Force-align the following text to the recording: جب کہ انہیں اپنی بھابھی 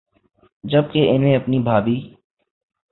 جب 0.63 0.91
کہ 0.93 1.07
انہیں 1.09 1.35
اپنی 1.35 1.59
بھابھی 1.59 1.99